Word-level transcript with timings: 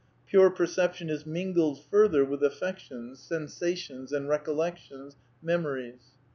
Pure 0.25 0.49
perception 0.49 1.11
is 1.11 1.27
mingled, 1.27 1.85
further, 1.85 2.25
with 2.25 2.41
affections 2.43 3.19
(sensa 3.19 3.45
yiTALISM 3.45 3.51
59 3.51 3.75
tions) 3.77 4.11
and 4.13 4.27
recollections 4.29 5.15
(memories). 5.43 6.01